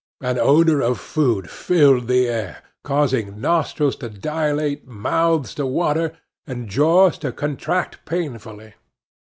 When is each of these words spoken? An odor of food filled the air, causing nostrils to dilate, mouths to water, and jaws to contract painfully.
An 0.21 0.39
odor 0.39 0.81
of 0.81 0.99
food 0.99 1.47
filled 1.47 2.07
the 2.07 2.27
air, 2.27 2.63
causing 2.83 3.39
nostrils 3.39 3.95
to 3.97 4.09
dilate, 4.09 4.87
mouths 4.87 5.53
to 5.53 5.67
water, 5.67 6.17
and 6.47 6.67
jaws 6.67 7.19
to 7.19 7.31
contract 7.31 8.03
painfully. 8.03 8.73